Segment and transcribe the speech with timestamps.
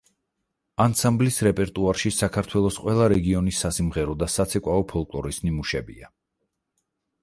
[0.85, 6.15] ანსამბლის რეპერტუარში საქართველოს ყველა რეგიონის სასიმღერო და საცეკვაო ფოლკლორის ნიმუშებია.